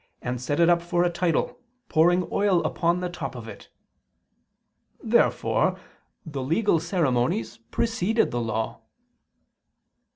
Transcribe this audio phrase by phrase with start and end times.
[0.23, 3.69] and set it up for a title, pouring oil upon the top of it."
[5.03, 5.77] Therefore
[6.25, 8.81] the legal ceremonies preceded the Law.